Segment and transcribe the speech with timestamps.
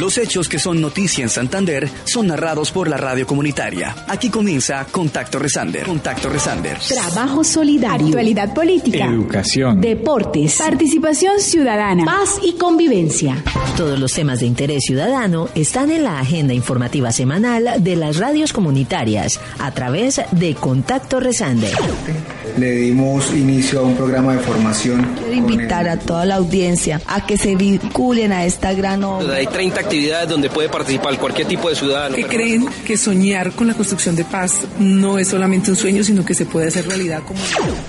[0.00, 3.94] Los hechos que son noticia en Santander son narrados por la radio comunitaria.
[4.08, 5.84] Aquí comienza Contacto Resander.
[5.84, 6.78] Contacto Resander.
[6.78, 8.06] Trabajo solidario.
[8.06, 9.04] Actualidad política.
[9.04, 9.78] Educación.
[9.78, 10.56] Deportes.
[10.56, 12.06] Participación ciudadana.
[12.06, 13.44] Paz y convivencia.
[13.76, 18.54] Todos los temas de interés ciudadano están en la agenda informativa semanal de las radios
[18.54, 21.74] comunitarias a través de Contacto Resander.
[22.56, 25.14] Le dimos inicio a un programa de formación.
[25.18, 29.34] Quiero invitar a toda la audiencia a que se vinculen a esta gran obra.
[29.34, 32.14] Hay 30 actividades donde puede participar cualquier tipo de ciudadano.
[32.14, 36.24] Que creen que soñar con la construcción de paz no es solamente un sueño, sino
[36.24, 37.40] que se puede hacer realidad como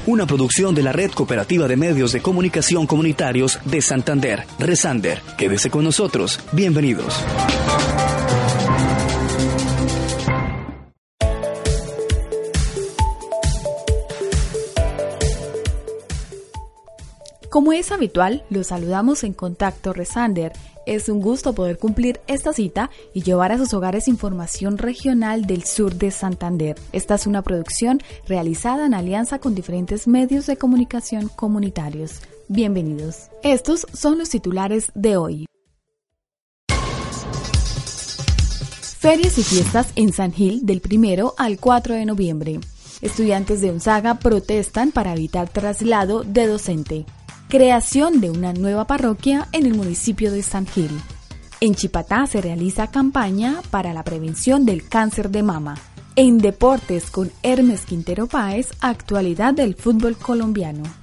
[0.07, 5.21] Una producción de la Red Cooperativa de Medios de Comunicación Comunitarios de Santander, Resander.
[5.37, 6.39] Quédese con nosotros.
[6.51, 7.23] Bienvenidos.
[17.61, 20.51] Como es habitual, los saludamos en Contacto Resander.
[20.87, 25.63] Es un gusto poder cumplir esta cita y llevar a sus hogares información regional del
[25.63, 26.75] sur de Santander.
[26.91, 32.21] Esta es una producción realizada en alianza con diferentes medios de comunicación comunitarios.
[32.47, 33.29] Bienvenidos.
[33.43, 35.45] Estos son los titulares de hoy.
[38.97, 42.59] Ferias y fiestas en San Gil del 1 al 4 de noviembre.
[43.03, 47.05] Estudiantes de Unzaga protestan para evitar traslado de docente
[47.51, 50.89] creación de una nueva parroquia en el municipio de San Gil.
[51.59, 55.75] En Chipatá se realiza campaña para la prevención del cáncer de mama.
[56.15, 61.00] En deportes con Hermes Quintero Páez, actualidad del fútbol colombiano.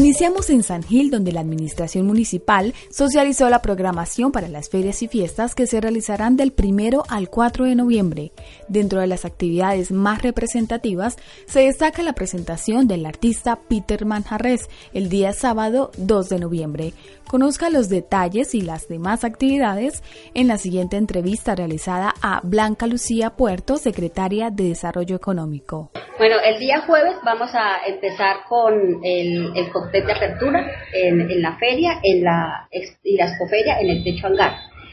[0.00, 5.08] Iniciamos en San Gil, donde la Administración Municipal socializó la programación para las ferias y
[5.08, 8.32] fiestas que se realizarán del 1 al 4 de noviembre.
[8.66, 15.10] Dentro de las actividades más representativas se destaca la presentación del artista Peter Manjarres el
[15.10, 16.94] día sábado 2 de noviembre.
[17.28, 20.02] Conozca los detalles y las demás actividades
[20.32, 25.90] en la siguiente entrevista realizada a Blanca Lucía Puerto, secretaria de Desarrollo Económico.
[26.18, 31.42] Bueno, el día jueves vamos a empezar con el, el cóctel de apertura en, en,
[31.42, 32.68] la feria en la,
[33.02, 34.52] y la expoferia en el techo hangar.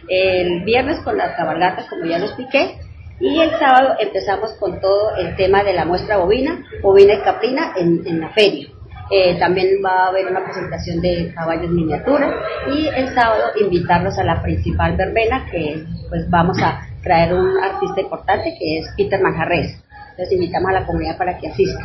[0.09, 2.77] El viernes con las cabalgatas, como ya lo expliqué,
[3.19, 7.73] y el sábado empezamos con todo el tema de la muestra bovina, bovina y caprina
[7.75, 8.67] en, en la feria.
[9.09, 14.23] Eh, también va a haber una presentación de caballos miniatura y el sábado invitarlos a
[14.23, 19.81] la principal verbena que pues vamos a traer un artista importante que es Peter Manjarres.
[20.17, 21.79] Entonces invitamos a la comunidad para que asista.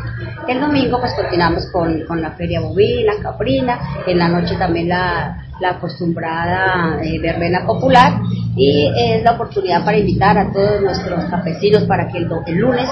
[0.48, 5.44] El domingo pues continuamos con, con la feria bovina, caprina, en la noche también la,
[5.60, 8.20] la acostumbrada eh, verbena popular
[8.56, 12.88] y es la oportunidad para invitar a todos nuestros campesinos para que el, lunes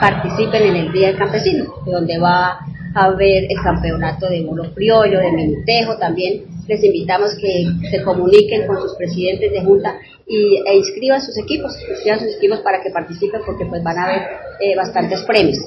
[0.00, 2.56] participen en el Día del Campesino, donde va
[2.94, 6.55] a ver el campeonato de bolo criollo, de minutejo también.
[6.68, 11.72] Les invitamos que se comuniquen con sus presidentes de junta y, e inscriban sus equipos,
[11.88, 14.22] inscriban sus equipos para que participen porque pues van a haber
[14.60, 15.58] eh, bastantes premios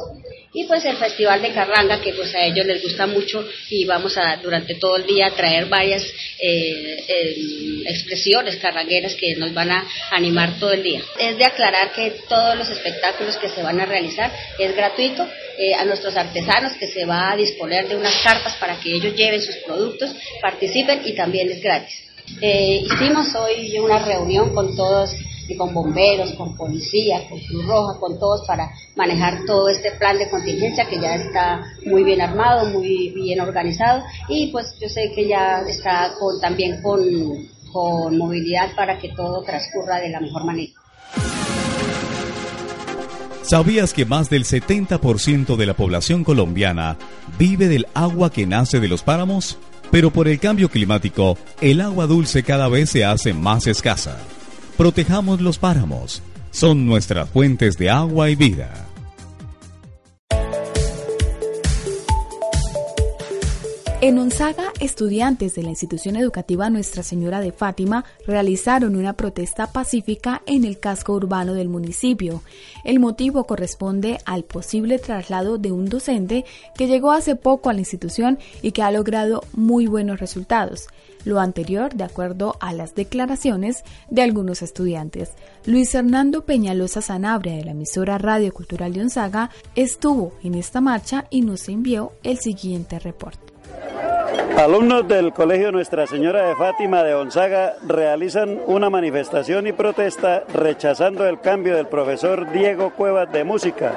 [0.54, 4.18] y pues el festival de carranga que pues a ellos les gusta mucho y vamos
[4.18, 6.04] a durante todo el día traer varias
[6.42, 11.02] eh, eh, expresiones carrangueras que nos van a animar todo el día.
[11.20, 15.28] Es de aclarar que todos los espectáculos que se van a realizar es gratuito
[15.58, 19.16] eh, a nuestros artesanos que se va a disponer de unas carpas para que ellos
[19.16, 21.96] lleven sus productos, participen y también es gratis.
[22.42, 25.16] hicimos hoy una reunión con todos
[25.58, 30.30] con bomberos, con policía, con Cruz Roja, con todos para manejar todo este plan de
[30.30, 35.28] contingencia que ya está muy bien armado, muy bien organizado y pues yo sé que
[35.28, 37.02] ya está también con,
[37.72, 40.74] con movilidad para que todo transcurra de la mejor manera.
[43.50, 46.98] ¿Sabías que más del 70% de la población colombiana
[47.40, 49.58] vive del agua que nace de los páramos?
[49.90, 54.20] Pero por el cambio climático, el agua dulce cada vez se hace más escasa.
[54.80, 56.24] Protejamos los páramos.
[56.52, 58.88] Son nuestras fuentes de agua y vida.
[64.00, 70.42] En Onzaga, estudiantes de la institución educativa Nuestra Señora de Fátima realizaron una protesta pacífica
[70.46, 72.42] en el casco urbano del municipio.
[72.86, 76.46] El motivo corresponde al posible traslado de un docente
[76.78, 80.88] que llegó hace poco a la institución y que ha logrado muy buenos resultados.
[81.26, 85.32] Lo anterior de acuerdo a las declaraciones de algunos estudiantes.
[85.66, 91.26] Luis Hernando Peñalosa Sanabria de la emisora Radio Cultural de Onzaga estuvo en esta marcha
[91.30, 93.50] y nos envió el siguiente reporte.
[94.58, 101.26] Alumnos del Colegio Nuestra Señora de Fátima de Gonzaga realizan una manifestación y protesta rechazando
[101.28, 103.94] el cambio del profesor Diego Cuevas de Música,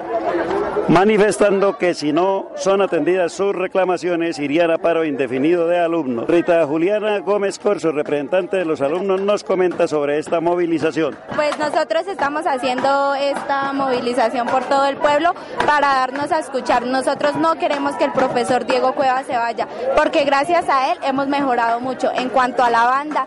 [0.89, 6.27] manifestando que si no son atendidas sus reclamaciones irían a paro indefinido de alumnos.
[6.29, 11.17] Rita Juliana Gómez Corso, representante de los alumnos, nos comenta sobre esta movilización.
[11.35, 15.35] Pues nosotros estamos haciendo esta movilización por todo el pueblo
[15.67, 16.87] para darnos a escuchar.
[16.87, 21.29] Nosotros no queremos que el profesor Diego Cuevas se vaya, porque gracias a él hemos
[21.29, 23.27] mejorado mucho en cuanto a la banda.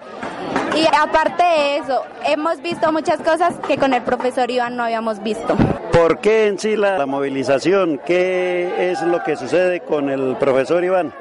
[0.76, 5.24] Y aparte de eso, hemos visto muchas cosas que con el profesor Iván no habíamos
[5.24, 5.56] visto.
[5.92, 8.02] ¿Por qué en sí la, movilización?
[8.06, 11.14] ¿Qué es lo que sucede con el profesor Iván?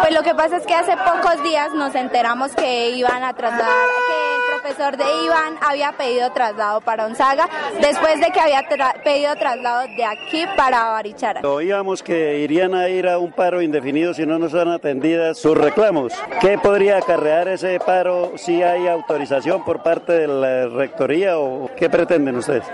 [0.00, 3.60] Pues lo que pasa es que hace pocos días nos enteramos que iban a tratar,
[4.08, 4.21] que
[4.62, 7.48] profesor de Iván había pedido traslado para Onzaga
[7.80, 8.62] después de que había
[9.02, 11.40] pedido traslado de aquí para Barichara.
[11.40, 15.56] Oíamos que irían a ir a un paro indefinido si no nos han atendidas sus
[15.58, 16.12] reclamos.
[16.40, 21.90] ¿Qué podría acarrear ese paro si hay autorización por parte de la rectoría o qué
[21.90, 22.64] pretenden ustedes?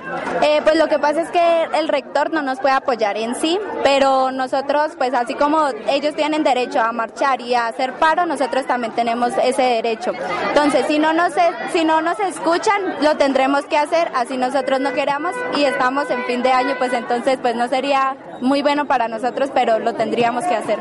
[0.42, 3.58] Eh, pues lo que pasa es que el rector no nos puede apoyar en sí,
[3.82, 8.66] pero nosotros, pues así como ellos tienen derecho a marchar y a hacer paro, nosotros
[8.66, 10.12] también tenemos ese derecho.
[10.48, 11.32] Entonces, si no nos,
[11.72, 16.24] si no nos escuchan, lo tendremos que hacer, así nosotros no queramos y estamos en
[16.24, 20.44] fin de año, pues entonces pues no sería muy bueno para nosotros, pero lo tendríamos
[20.44, 20.78] que hacer.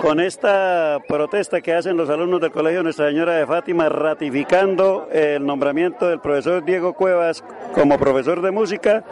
[0.00, 5.44] Con esta protesta que hacen los alumnos del Colegio Nuestra Señora de Fátima ratificando el
[5.44, 9.04] nombramiento del profesor Diego Cuevas como profesor de música,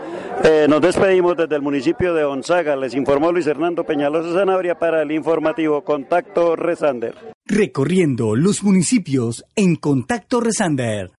[0.45, 2.77] eh, nos despedimos desde el municipio de Onzaga.
[2.77, 7.15] Les informó Luis Hernando Peñalosa Sanabria para el informativo Contacto Resander.
[7.47, 11.11] Recorriendo los municipios en Contacto Resander.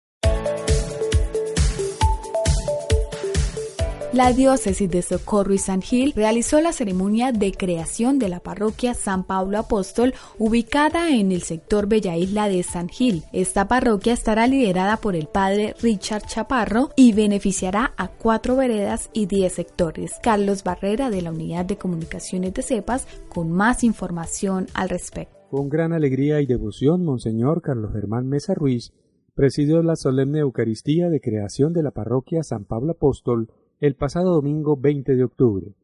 [4.13, 8.93] La diócesis de Socorro y San Gil realizó la ceremonia de creación de la parroquia
[8.93, 13.23] San Pablo Apóstol ubicada en el sector Bella Isla de San Gil.
[13.31, 19.27] Esta parroquia estará liderada por el padre Richard Chaparro y beneficiará a cuatro veredas y
[19.27, 20.11] diez sectores.
[20.21, 25.37] Carlos Barrera de la Unidad de Comunicaciones de CEPAS con más información al respecto.
[25.49, 28.91] Con gran alegría y devoción, Monseñor Carlos Germán Mesa Ruiz
[29.35, 33.49] presidió la solemne Eucaristía de creación de la parroquia San Pablo Apóstol
[33.81, 35.75] el pasado domingo 20 de octubre,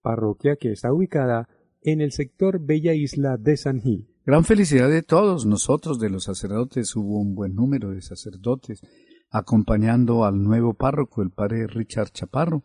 [0.00, 1.50] parroquia que está ubicada
[1.82, 4.08] en el sector Bella Isla de San Gil.
[4.24, 8.80] Gran felicidad de todos nosotros, de los sacerdotes, hubo un buen número de sacerdotes
[9.30, 12.62] acompañando al nuevo párroco, el padre Richard Chaparro,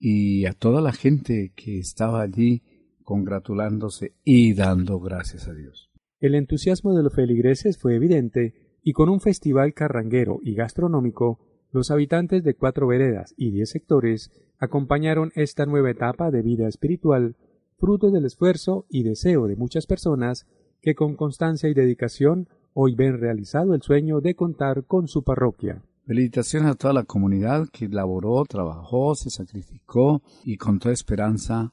[0.00, 2.62] y a toda la gente que estaba allí
[3.04, 5.92] congratulándose y dando gracias a Dios.
[6.18, 11.38] El entusiasmo de los feligreses fue evidente y con un festival carranguero y gastronómico
[11.70, 17.36] los habitantes de cuatro veredas y diez sectores acompañaron esta nueva etapa de vida espiritual,
[17.78, 20.46] fruto del esfuerzo y deseo de muchas personas
[20.80, 25.82] que con constancia y dedicación hoy ven realizado el sueño de contar con su parroquia.
[26.06, 31.72] Felicitaciones a toda la comunidad que laboró, trabajó, se sacrificó y con toda esperanza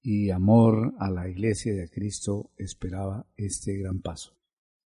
[0.00, 4.32] y amor a la iglesia de Cristo esperaba este gran paso.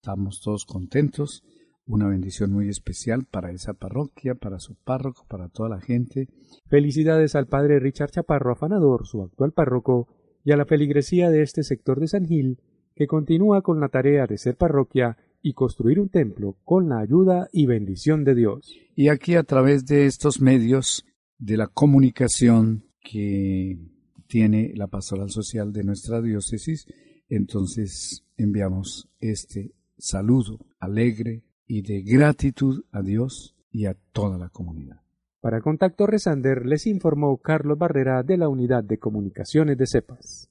[0.01, 1.43] Estamos todos contentos
[1.87, 6.29] una bendición muy especial para esa parroquia, para su párroco, para toda la gente.
[6.67, 10.09] Felicidades al padre Richard Chaparro Afanador, su actual párroco,
[10.45, 12.59] y a la feligresía de este sector de San Gil,
[12.95, 17.49] que continúa con la tarea de ser parroquia y construir un templo con la ayuda
[17.53, 18.75] y bendición de Dios.
[18.95, 21.05] Y aquí a través de estos medios
[21.39, 23.79] de la comunicación que
[24.27, 26.87] tiene la pastoral social de nuestra diócesis,
[27.29, 35.01] entonces enviamos este saludo alegre, y de gratitud a Dios y a toda la comunidad.
[35.41, 40.49] Para Contacto Resander les informó Carlos Barrera de la Unidad de Comunicaciones de CEPAS.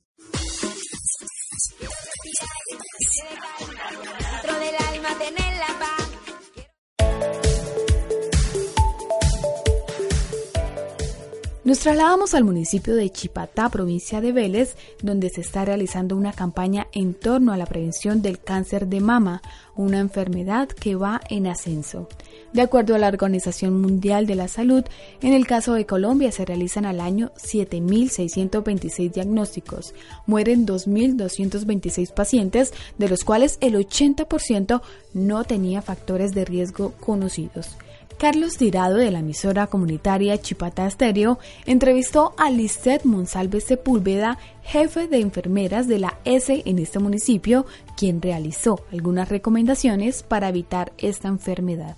[11.73, 16.85] Nos trasladamos al municipio de Chipatá, provincia de Vélez, donde se está realizando una campaña
[16.91, 19.41] en torno a la prevención del cáncer de mama,
[19.75, 22.07] una enfermedad que va en ascenso.
[22.53, 24.83] De acuerdo a la Organización Mundial de la Salud,
[25.19, 29.95] en el caso de Colombia se realizan al año 7.626 diagnósticos.
[30.27, 34.79] Mueren 2.226 pacientes, de los cuales el 80%
[35.15, 37.75] no tenía factores de riesgo conocidos.
[38.17, 45.19] Carlos Tirado de la emisora comunitaria Chipata Estéreo entrevistó a Lisette Monsalve Sepúlveda, jefe de
[45.19, 47.65] enfermeras de la S en este municipio,
[47.97, 51.97] quien realizó algunas recomendaciones para evitar esta enfermedad.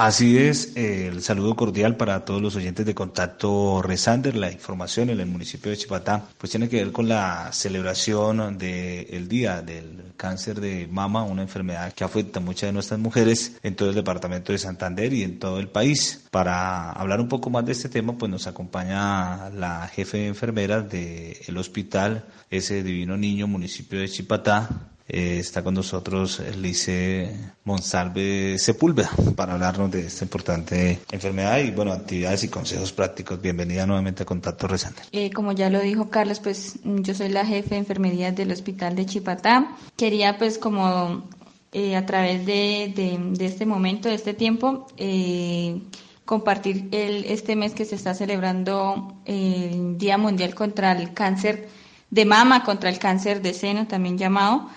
[0.00, 4.36] Así es, el saludo cordial para todos los oyentes de Contacto Resander.
[4.36, 9.26] La información en el municipio de Chipatá pues tiene que ver con la celebración del
[9.26, 13.74] Día del Cáncer de Mama, una enfermedad que afecta a muchas de nuestras mujeres en
[13.74, 16.28] todo el departamento de Santander y en todo el país.
[16.30, 20.88] Para hablar un poco más de este tema, pues nos acompaña la jefe de enfermeras
[20.88, 27.34] del hospital, ese divino niño municipio de Chipatá, eh, está con nosotros Lice
[27.64, 33.40] Monsalve Sepúlveda para hablarnos de esta importante enfermedad y bueno, actividades y consejos prácticos.
[33.40, 35.02] Bienvenida nuevamente a Contacto Resante.
[35.12, 38.96] Eh, como ya lo dijo Carlos, pues yo soy la jefe de enfermería del Hospital
[38.96, 39.74] de Chipatá.
[39.96, 41.26] Quería pues como
[41.72, 44.86] eh, a través de, de, este momento, de este tiempo,
[46.26, 51.68] compartir el, este mes que se está celebrando el Día Mundial contra el Cáncer
[52.10, 54.68] de Mama, contra el cáncer de seno, también llamado.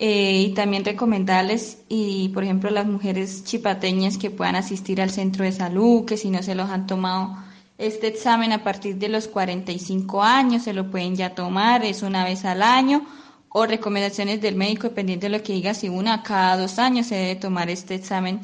[0.00, 5.44] Eh, y también recomendarles, y por ejemplo, las mujeres chipateñas que puedan asistir al centro
[5.44, 7.36] de salud, que si no se los han tomado
[7.78, 12.24] este examen a partir de los 45 años, se lo pueden ya tomar, es una
[12.24, 13.06] vez al año,
[13.48, 17.16] o recomendaciones del médico, dependiendo de lo que diga, si una cada dos años se
[17.16, 18.40] debe tomar este examen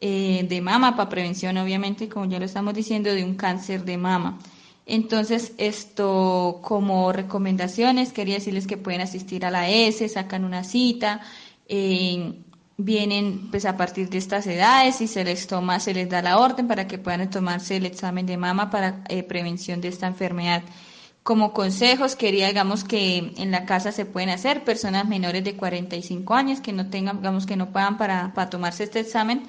[0.00, 3.96] eh, de mama para prevención, obviamente, como ya lo estamos diciendo, de un cáncer de
[3.96, 4.38] mama.
[4.86, 11.20] Entonces, esto como recomendaciones, quería decirles que pueden asistir a la S, sacan una cita,
[11.68, 12.34] eh,
[12.76, 16.38] vienen pues a partir de estas edades y se les toma, se les da la
[16.38, 20.62] orden para que puedan tomarse el examen de mama para eh, prevención de esta enfermedad.
[21.22, 26.34] Como consejos, quería, digamos, que en la casa se pueden hacer personas menores de 45
[26.34, 29.44] años que no tengan, digamos, que no puedan para, para tomarse este examen,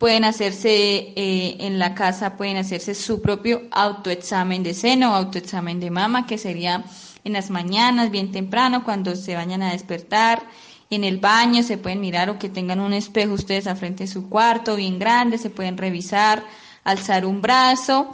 [0.00, 5.90] pueden hacerse eh, en la casa, pueden hacerse su propio autoexamen de seno, autoexamen de
[5.90, 6.84] mama, que sería
[7.22, 10.42] en las mañanas, bien temprano, cuando se vayan a despertar.
[10.88, 14.10] En el baño se pueden mirar o que tengan un espejo ustedes al frente de
[14.10, 16.46] su cuarto, bien grande, se pueden revisar,
[16.82, 18.10] alzar un brazo,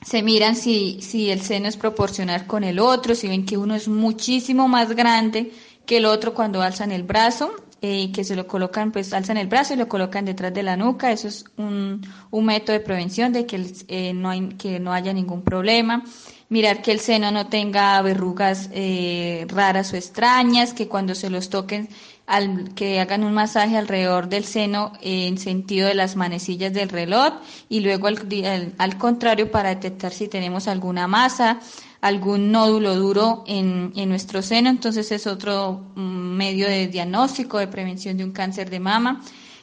[0.00, 3.74] se miran si, si el seno es proporcional con el otro, si ven que uno
[3.74, 5.52] es muchísimo más grande
[5.84, 7.52] que el otro cuando alzan el brazo,
[7.88, 10.76] eh, que se lo colocan, pues alzan el brazo y lo colocan detrás de la
[10.76, 11.12] nuca.
[11.12, 15.12] Eso es un, un método de prevención de que, eh, no hay, que no haya
[15.12, 16.02] ningún problema.
[16.48, 21.48] Mirar que el seno no tenga verrugas eh, raras o extrañas, que cuando se los
[21.48, 21.88] toquen,
[22.26, 27.34] al, que hagan un masaje alrededor del seno en sentido de las manecillas del reloj
[27.68, 31.60] y luego al, al contrario para detectar si tenemos alguna masa,
[32.00, 36.00] algún nódulo duro en, en nuestro seno, entonces es otro mm,
[36.36, 39.22] medio de diagnóstico, de prevención de un cáncer de mama.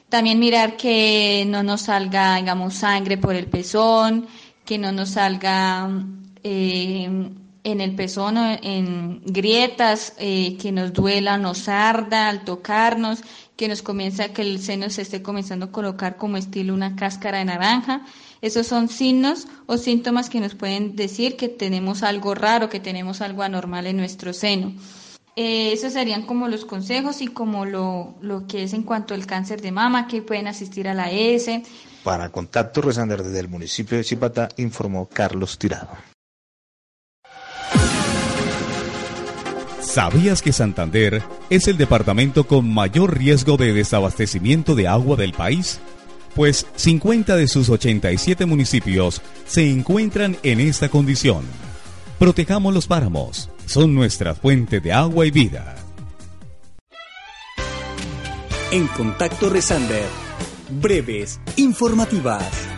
[0.10, 4.28] También mirar que no nos salga, digamos, sangre por el pezón,
[4.66, 5.90] que no nos salga
[6.44, 7.10] eh,
[7.64, 13.22] en el pezón en grietas, eh, que nos duela, nos arda al tocarnos,
[13.56, 17.38] que nos comienza, que el seno se esté comenzando a colocar como estilo una cáscara
[17.38, 18.02] de naranja.
[18.42, 23.22] Esos son signos o síntomas que nos pueden decir que tenemos algo raro, que tenemos
[23.22, 24.74] algo anormal en nuestro seno.
[25.36, 29.26] Eh, esos serían como los consejos y como lo, lo, que es en cuanto al
[29.26, 31.50] cáncer de mama, que pueden asistir a la ES.
[32.04, 36.13] Para Contacto Resander desde el municipio de Chipata, informó Carlos Tirado.
[39.94, 41.22] ¿Sabías que Santander
[41.52, 45.80] es el departamento con mayor riesgo de desabastecimiento de agua del país?
[46.36, 51.46] pues 50 de sus 87 municipios se encuentran en esta condición.
[52.20, 55.76] Protejamos los páramos, son nuestra fuente de agua y vida.
[58.72, 60.08] En Contacto Resander,
[60.82, 62.73] breves, informativas.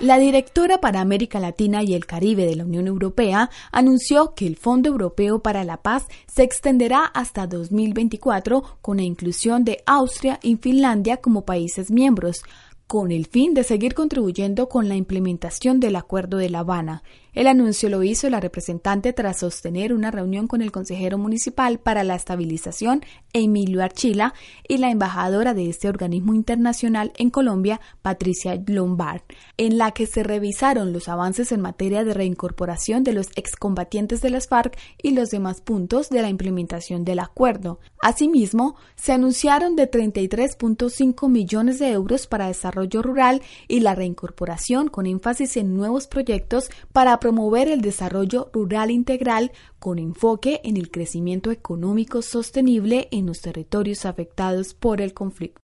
[0.00, 4.56] La directora para América Latina y el Caribe de la Unión Europea anunció que el
[4.56, 10.56] Fondo Europeo para la Paz se extenderá hasta 2024 con la inclusión de Austria y
[10.56, 12.42] Finlandia como países miembros,
[12.86, 17.02] con el fin de seguir contribuyendo con la implementación del Acuerdo de La Habana.
[17.32, 22.02] El anuncio lo hizo la representante tras sostener una reunión con el consejero municipal para
[22.02, 24.34] la estabilización, Emilio Archila,
[24.66, 29.22] y la embajadora de este organismo internacional en Colombia, Patricia Lombard,
[29.56, 34.30] en la que se revisaron los avances en materia de reincorporación de los excombatientes de
[34.30, 37.78] las FARC y los demás puntos de la implementación del acuerdo.
[38.02, 45.06] Asimismo, se anunciaron de 33.5 millones de euros para desarrollo rural y la reincorporación con
[45.06, 51.50] énfasis en nuevos proyectos para promover el desarrollo rural integral con enfoque en el crecimiento
[51.50, 55.60] económico sostenible en los territorios afectados por el conflicto.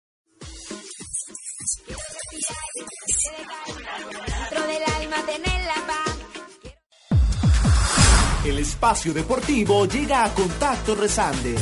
[8.45, 11.55] El espacio deportivo llega a Contacto Resande.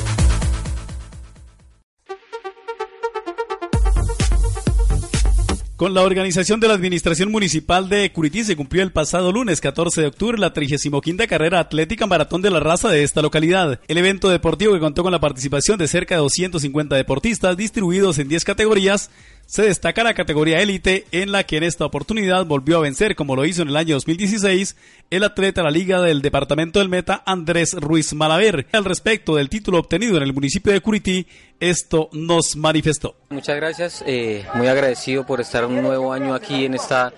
[5.76, 10.02] Con la organización de la Administración Municipal de Curití se cumplió el pasado lunes 14
[10.02, 13.80] de octubre la 35 carrera atlética maratón de la raza de esta localidad.
[13.88, 18.28] El evento deportivo que contó con la participación de cerca de 250 deportistas distribuidos en
[18.28, 19.10] 10 categorías
[19.46, 23.36] se destaca la categoría élite en la que en esta oportunidad volvió a vencer, como
[23.36, 24.76] lo hizo en el año 2016,
[25.10, 28.68] el atleta de la Liga del Departamento del Meta Andrés Ruiz Malaver.
[28.72, 31.28] Al respecto del título obtenido en el municipio de Curití,
[31.60, 33.16] esto nos manifestó.
[33.30, 37.14] Muchas gracias, eh, muy agradecido por estar un nuevo año aquí en esta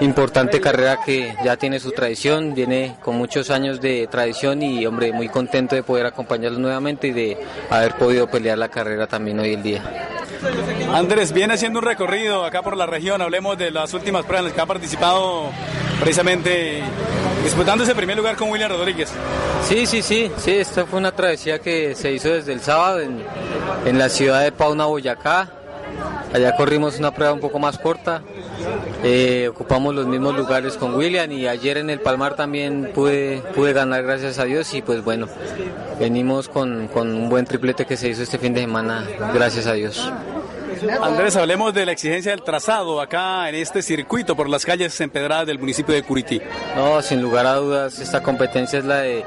[0.00, 5.12] importante carrera que ya tiene su tradición, viene con muchos años de tradición y hombre,
[5.12, 7.38] muy contento de poder acompañarlos nuevamente y de
[7.70, 10.17] haber podido pelear la carrera también hoy el día.
[10.92, 14.44] Andrés, viene haciendo un recorrido acá por la región, hablemos de las últimas pruebas en
[14.46, 15.50] las que ha participado
[16.00, 16.82] precisamente
[17.42, 19.10] disputando ese primer lugar con William Rodríguez.
[19.64, 23.22] Sí, sí, sí, sí, esta fue una travesía que se hizo desde el sábado en,
[23.84, 25.50] en la ciudad de Pauna, Boyacá.
[26.32, 28.22] Allá corrimos una prueba un poco más corta,
[29.02, 33.72] eh, ocupamos los mismos lugares con William y ayer en el Palmar también pude, pude
[33.72, 35.26] ganar gracias a Dios y pues bueno,
[35.98, 39.72] venimos con, con un buen triplete que se hizo este fin de semana, gracias a
[39.72, 40.12] Dios.
[41.02, 45.46] Andrés, hablemos de la exigencia del trazado acá en este circuito por las calles empedradas
[45.46, 46.40] del municipio de Curití.
[46.76, 49.24] No, sin lugar a dudas, esta competencia es la de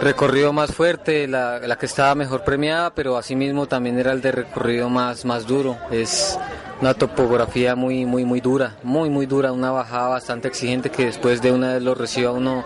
[0.00, 4.32] recorrido más fuerte, la, la, que estaba mejor premiada, pero asimismo también era el de
[4.32, 5.76] recorrido más, más duro.
[5.90, 6.38] Es
[6.80, 11.40] una topografía muy, muy, muy dura, muy, muy dura, una bajada bastante exigente que después
[11.40, 12.64] de una vez lo reciba uno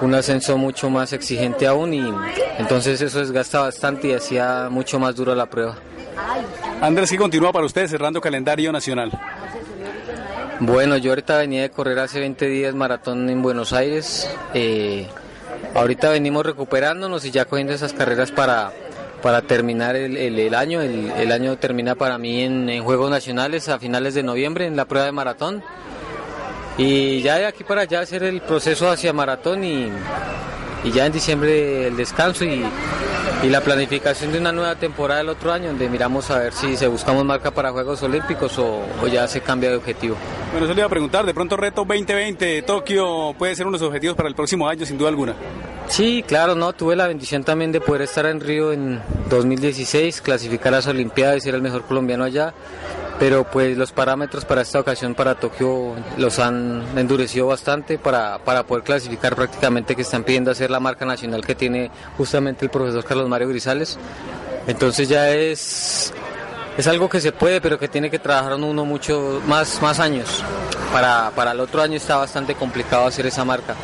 [0.00, 2.12] un ascenso mucho más exigente aún y
[2.58, 5.76] entonces eso desgasta bastante y hacía mucho más dura la prueba.
[6.80, 9.10] Andrés, ¿qué continúa para ustedes cerrando calendario nacional?
[10.60, 14.30] Bueno, yo ahorita venía de correr hace 20 días maratón en Buenos Aires.
[14.52, 15.08] Eh,
[15.74, 18.72] ahorita venimos recuperándonos y ya cogiendo esas carreras para,
[19.22, 20.80] para terminar el, el, año.
[20.80, 24.76] El, el, año termina para mí en, en, Juegos Nacionales a finales de noviembre en
[24.76, 25.62] la prueba de maratón.
[26.76, 29.90] Y ya de aquí para allá hacer el proceso hacia maratón y,
[30.84, 32.64] y ya en diciembre el descanso y,
[33.42, 36.76] y, la planificación de una nueva temporada el otro año, donde miramos a ver si
[36.76, 40.16] se buscamos marca para Juegos Olímpicos o, o ya se cambia de objetivo.
[40.50, 43.82] Bueno, eso le iba a preguntar, de pronto reto 2020, Tokio puede ser uno de
[43.82, 45.34] los objetivos para el próximo año, sin duda alguna.
[45.88, 50.72] Sí, claro, no, tuve la bendición también de poder estar en Río en 2016, clasificar
[50.72, 52.54] a las Olimpiadas y ser el mejor colombiano allá
[53.18, 58.64] pero pues los parámetros para esta ocasión para Tokio los han endurecido bastante para, para
[58.64, 63.04] poder clasificar prácticamente que están pidiendo hacer la marca nacional que tiene justamente el profesor
[63.04, 63.98] Carlos Mario Grisales.
[64.66, 66.12] Entonces ya es,
[66.76, 70.42] es algo que se puede, pero que tiene que trabajar uno mucho más, más años.
[70.94, 73.74] Para, para el otro año está bastante complicado hacer esa marca.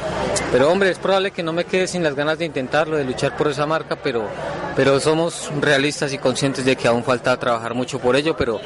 [0.53, 3.37] Pero hombre, es probable que no me quede sin las ganas de intentarlo, de luchar
[3.37, 4.29] por esa marca, pero,
[4.77, 8.61] pero somos realistas y conscientes de que aún falta trabajar mucho por ello, pero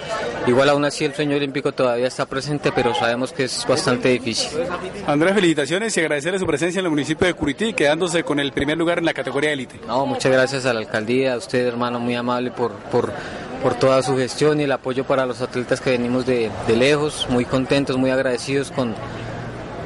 [0.47, 4.61] igual aún así el sueño olímpico todavía está presente, pero sabemos que es bastante difícil.
[5.07, 8.77] Andrés, felicitaciones y agradecerle su presencia en el municipio de Curití, quedándose con el primer
[8.77, 9.81] lugar en la categoría élite.
[9.87, 13.11] No, muchas gracias a la alcaldía, a usted hermano, muy amable por, por,
[13.65, 17.27] por toda su gestión y el apoyo para los atletas que venimos de, de lejos,
[17.31, 18.95] muy contentos, muy agradecidos con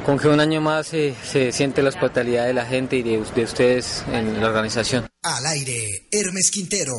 [0.05, 3.23] con que un año más se, se siente la hospitalidad de la gente y de,
[3.35, 5.07] de, ustedes en la organización.
[5.21, 6.93] Al aire, Hermes Quintero.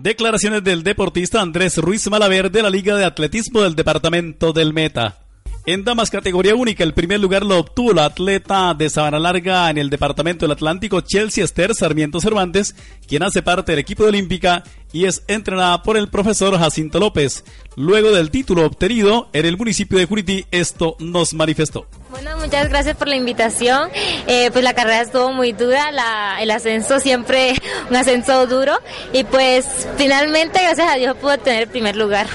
[0.00, 5.25] Declaraciones del deportista Andrés Ruiz Malaver de la Liga de Atletismo del Departamento del Meta.
[5.68, 9.78] En damas categoría única, el primer lugar lo obtuvo la atleta de Sabana Larga en
[9.78, 12.76] el Departamento del Atlántico, Chelsea Esther Sarmiento Cervantes,
[13.08, 17.42] quien hace parte del equipo de Olímpica y es entrenada por el profesor Jacinto López.
[17.74, 21.88] Luego del título obtenido en el municipio de Curití, esto nos manifestó.
[22.10, 23.90] Bueno, muchas gracias por la invitación.
[24.28, 25.90] Eh, pues la carrera estuvo muy dura,
[26.40, 27.54] el ascenso siempre
[27.90, 28.78] un ascenso duro
[29.12, 32.28] y pues finalmente, gracias a Dios, pude tener el primer lugar.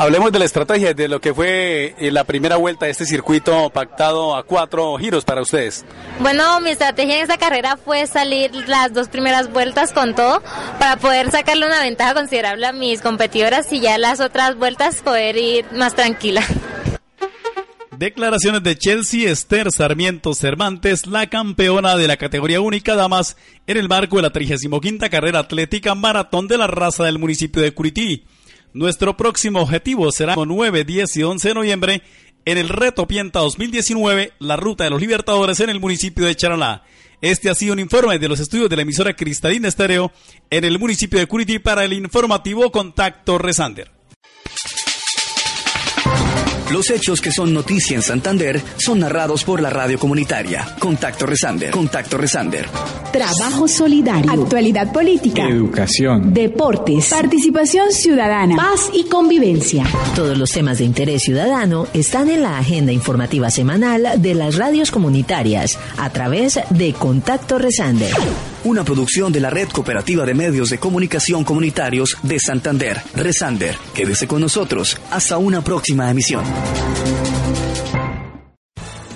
[0.00, 3.68] Hablemos de la estrategia, de lo que fue eh, la primera vuelta de este circuito
[3.68, 5.84] pactado a cuatro giros para ustedes.
[6.20, 10.42] Bueno, mi estrategia en esta carrera fue salir las dos primeras vueltas con todo
[10.78, 15.36] para poder sacarle una ventaja considerable a mis competidoras y ya las otras vueltas poder
[15.36, 16.42] ir más tranquila.
[17.98, 23.36] Declaraciones de Chelsea Esther Sarmiento Cervantes, la campeona de la categoría única damas
[23.66, 27.74] en el marco de la 35 carrera atlética maratón de la raza del municipio de
[27.74, 28.24] Curití.
[28.72, 32.02] Nuestro próximo objetivo será con 9, 10 y 11 de noviembre
[32.44, 36.84] en el Reto Pienta 2019, la Ruta de los Libertadores en el municipio de Charalá.
[37.20, 40.12] Este ha sido un informe de los estudios de la emisora Cristalina Estéreo
[40.50, 43.90] en el municipio de Curití para el informativo Contacto Resander.
[46.70, 50.76] Los hechos que son noticia en Santander son narrados por la radio comunitaria.
[50.78, 51.72] Contacto Resander.
[51.72, 52.68] Contacto Resander.
[53.12, 54.30] Trabajo solidario.
[54.30, 55.42] Actualidad política.
[55.48, 56.32] Educación.
[56.32, 57.08] Deportes.
[57.08, 58.54] Participación ciudadana.
[58.54, 59.84] Paz y convivencia.
[60.14, 64.92] Todos los temas de interés ciudadano están en la agenda informativa semanal de las radios
[64.92, 68.14] comunitarias a través de Contacto Resander.
[68.62, 73.00] Una producción de la Red Cooperativa de Medios de Comunicación Comunitarios de Santander.
[73.14, 73.76] Resander.
[73.94, 74.98] Quédese con nosotros.
[75.10, 76.44] Hasta una próxima emisión.